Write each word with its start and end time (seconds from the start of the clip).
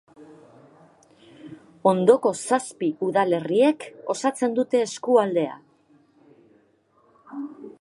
Ondoko 1.91 2.31
zazpi 2.39 2.89
udalerriek 3.09 3.85
osatzen 4.15 4.57
dute 4.61 4.81
eskualdea. 4.87 5.55